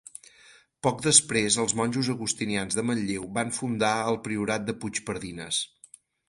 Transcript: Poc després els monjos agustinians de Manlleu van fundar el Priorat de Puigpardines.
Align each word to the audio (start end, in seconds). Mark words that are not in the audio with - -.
Poc 0.85 1.01
després 1.07 1.57
els 1.63 1.75
monjos 1.81 2.09
agustinians 2.13 2.77
de 2.79 2.85
Manlleu 2.91 3.27
van 3.37 3.53
fundar 3.59 3.91
el 4.13 4.19
Priorat 4.29 4.67
de 4.71 4.77
Puigpardines. 4.83 5.63